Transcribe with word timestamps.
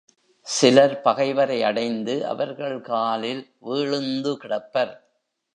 சிலர் 0.47 1.01
பகைவரை 1.01 1.63
அடைந்து 1.63 2.27
அவர்கள் 2.27 2.81
காலில் 2.81 3.55
வீழுந்து 3.65 4.35
கிடப்பர். 4.37 4.93